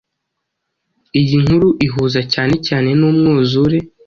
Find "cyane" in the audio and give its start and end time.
2.33-2.55, 2.67-2.89